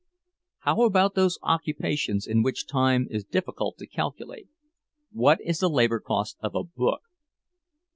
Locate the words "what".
5.11-5.37